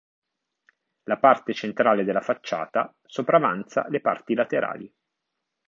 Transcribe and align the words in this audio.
La 1.03 1.17
parte 1.19 1.53
centrale 1.53 2.03
della 2.03 2.21
facciata 2.21 2.91
sopravanza 3.05 3.85
le 3.89 4.01
parti 4.01 4.33
laterali. 4.33 4.91